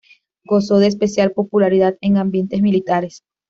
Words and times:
Gozó 0.45 0.79
de 0.79 0.87
especial 0.87 1.29
popularidad 1.29 1.95
en 2.01 2.17
ambientes 2.17 2.63
militares. 2.63 3.21